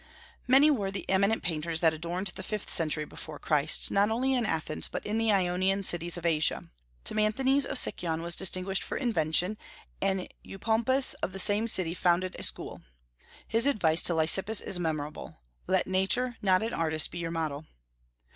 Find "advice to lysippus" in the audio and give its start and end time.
13.67-14.59